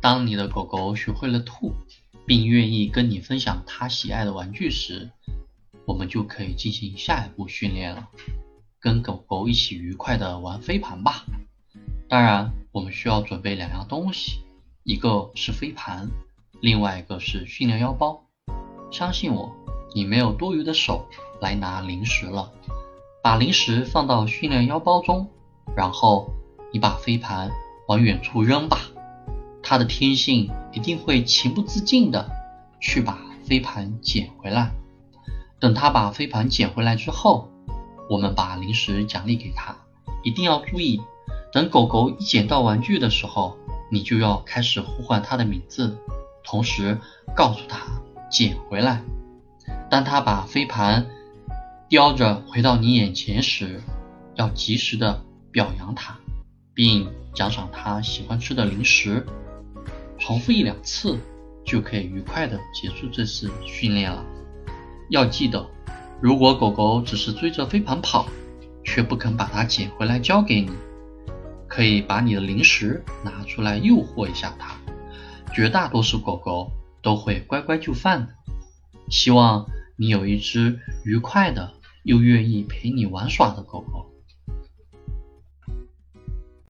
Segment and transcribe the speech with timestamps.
[0.00, 1.74] 当你的狗狗学会了吐，
[2.26, 5.10] 并愿意跟你分享它喜爱的玩具时，
[5.86, 8.08] 我们就可以进行下一步训练了。
[8.80, 11.26] 跟狗狗一起愉快的玩飞盘吧。
[12.08, 14.40] 当然，我们需要准备两样东西，
[14.84, 16.08] 一个是飞盘，
[16.60, 18.24] 另外一个是训练腰包。
[18.90, 19.54] 相信我，
[19.94, 21.06] 你没有多余的手
[21.40, 22.50] 来拿零食了。
[23.22, 25.28] 把零食放到训练腰包中，
[25.76, 26.30] 然后
[26.72, 27.50] 你把飞盘
[27.86, 28.78] 往远处扔吧。
[29.70, 32.28] 它的天性一定会情不自禁的
[32.80, 34.72] 去把飞盘捡回来。
[35.60, 37.48] 等它把飞盘捡回来之后，
[38.08, 39.76] 我们把零食奖励给它。
[40.24, 41.00] 一定要注意，
[41.52, 43.56] 等狗狗一捡到玩具的时候，
[43.92, 45.96] 你就要开始呼唤它的名字，
[46.42, 46.98] 同时
[47.36, 47.78] 告诉它
[48.28, 49.00] 捡回来。
[49.88, 51.06] 当它把飞盘
[51.88, 53.80] 叼着回到你眼前时，
[54.34, 56.18] 要及时的表扬它，
[56.74, 59.24] 并奖赏它喜欢吃的零食。
[60.20, 61.18] 重复一两次，
[61.64, 64.24] 就可以愉快的结束这次训练了。
[65.08, 65.68] 要记得，
[66.20, 68.26] 如果狗狗只是追着飞盘跑，
[68.84, 70.70] 却不肯把它捡回来交给你，
[71.66, 74.76] 可以把你的零食拿出来诱惑一下它。
[75.52, 76.70] 绝大多数狗狗
[77.02, 78.28] 都会乖乖就范的。
[79.08, 81.72] 希望你有一只愉快的。
[82.02, 84.09] 又愿意陪你玩耍的狗狗。